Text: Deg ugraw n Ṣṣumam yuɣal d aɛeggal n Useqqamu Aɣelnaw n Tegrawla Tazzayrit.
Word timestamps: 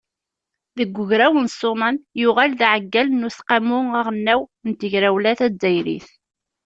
Deg 0.77 0.97
ugraw 1.01 1.33
n 1.39 1.47
Ṣṣumam 1.53 1.95
yuɣal 2.21 2.51
d 2.59 2.61
aɛeggal 2.65 3.07
n 3.11 3.27
Useqqamu 3.27 3.79
Aɣelnaw 3.99 4.41
n 4.67 4.69
Tegrawla 4.79 5.31
Tazzayrit. 5.39 6.07